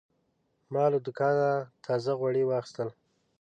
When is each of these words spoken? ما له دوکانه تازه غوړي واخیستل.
ما 0.73 0.85
له 0.93 0.99
دوکانه 1.05 1.49
تازه 1.85 2.11
غوړي 2.19 2.43
واخیستل. 2.45 2.89